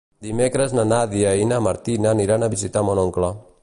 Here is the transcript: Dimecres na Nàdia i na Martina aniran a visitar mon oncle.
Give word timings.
Dimecres 0.27 0.73
na 0.77 0.85
Nàdia 0.93 1.35
i 1.43 1.47
na 1.51 1.61
Martina 1.69 2.13
aniran 2.17 2.47
a 2.47 2.53
visitar 2.59 2.89
mon 2.91 3.09
oncle. 3.09 3.35